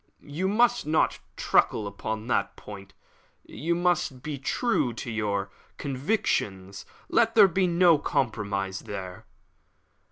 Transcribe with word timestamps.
"You 0.33 0.47
must 0.47 0.87
not 0.87 1.19
truckle 1.37 1.85
upon 1.85 2.25
that 2.25 2.55
point. 2.55 2.95
You 3.45 3.75
must 3.75 4.23
be 4.23 4.39
true 4.39 4.93
to 4.93 5.11
your 5.11 5.51
convictions; 5.77 6.87
let 7.07 7.35
there 7.35 7.47
be 7.47 7.67
no 7.67 7.99
compromise 7.99 8.79
there." 8.79 9.27